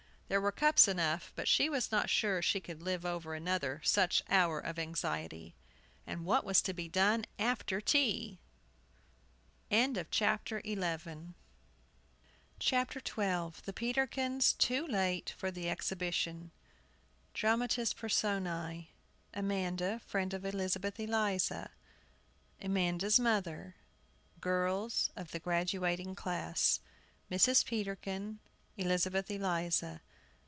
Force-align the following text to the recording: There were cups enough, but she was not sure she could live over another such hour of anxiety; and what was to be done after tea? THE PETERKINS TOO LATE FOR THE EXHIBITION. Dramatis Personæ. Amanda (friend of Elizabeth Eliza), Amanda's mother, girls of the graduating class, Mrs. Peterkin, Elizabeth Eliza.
There 0.31 0.39
were 0.39 0.53
cups 0.53 0.87
enough, 0.87 1.33
but 1.35 1.49
she 1.49 1.67
was 1.67 1.91
not 1.91 2.09
sure 2.09 2.41
she 2.41 2.61
could 2.61 2.81
live 2.81 3.05
over 3.05 3.33
another 3.35 3.81
such 3.83 4.23
hour 4.29 4.61
of 4.61 4.79
anxiety; 4.79 5.55
and 6.07 6.23
what 6.23 6.45
was 6.45 6.61
to 6.61 6.73
be 6.73 6.87
done 6.87 7.25
after 7.37 7.81
tea? 7.81 8.39
THE 9.69 9.75
PETERKINS 9.75 10.33
TOO 14.53 14.87
LATE 14.87 15.29
FOR 15.37 15.51
THE 15.51 15.67
EXHIBITION. 15.69 16.51
Dramatis 17.33 17.93
Personæ. 17.93 18.87
Amanda 19.33 19.99
(friend 20.07 20.33
of 20.33 20.45
Elizabeth 20.45 20.97
Eliza), 20.97 21.71
Amanda's 22.61 23.19
mother, 23.19 23.75
girls 24.39 25.09
of 25.17 25.31
the 25.31 25.39
graduating 25.39 26.15
class, 26.15 26.79
Mrs. 27.29 27.65
Peterkin, 27.65 28.39
Elizabeth 28.77 29.29
Eliza. 29.29 29.99